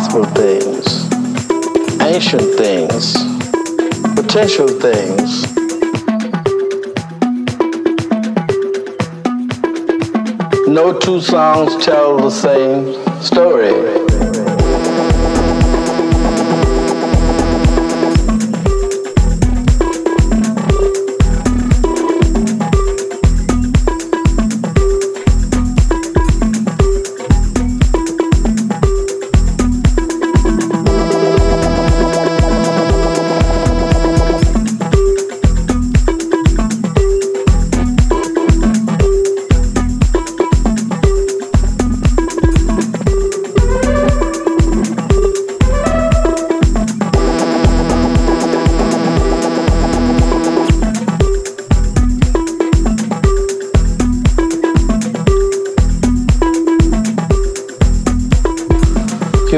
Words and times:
impossible 0.00 0.24
things, 0.34 1.12
ancient 2.00 2.54
things, 2.56 3.12
potential 4.14 4.66
things. 4.66 5.42
No 10.66 10.98
two 10.98 11.20
songs 11.20 11.84
tell 11.84 12.16
the 12.16 12.30
same 12.30 12.94
story. 13.20 13.99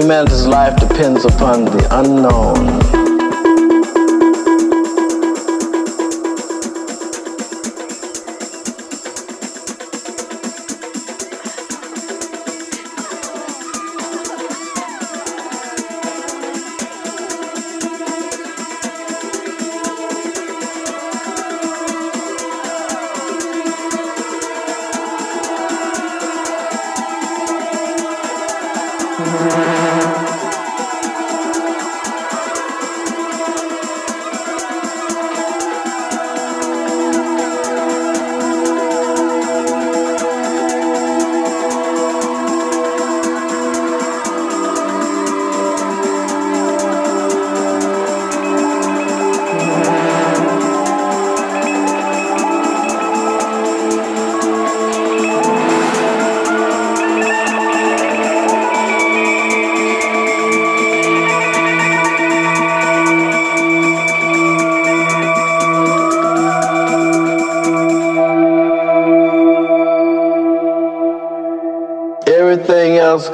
Humanity's 0.02 0.49
life 0.49 0.75
depends 0.81 1.25
upon 1.25 1.64
the 1.64 1.87
unknown. 2.00 2.71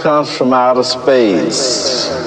Comes 0.09 0.35
from 0.35 0.55
outer 0.55 0.83
space. 0.83 2.18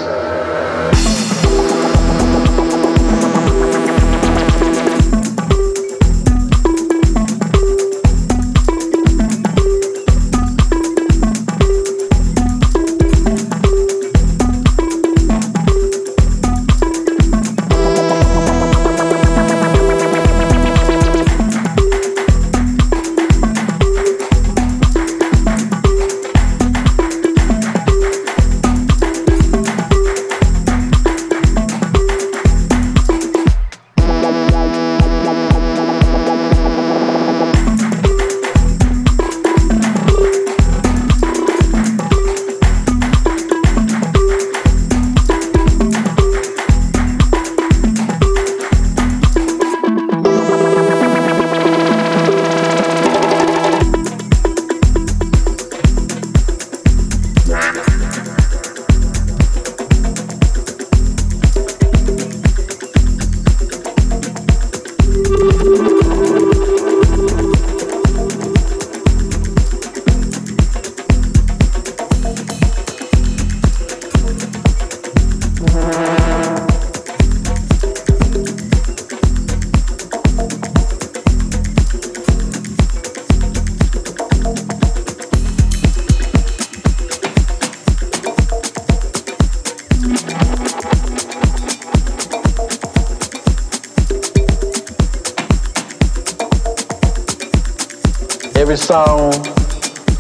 Every 98.62 98.78
song 98.78 99.34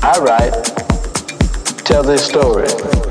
I 0.01 0.17
write 0.19 1.85
tells 1.85 2.07
a 2.07 2.17
story. 2.17 3.10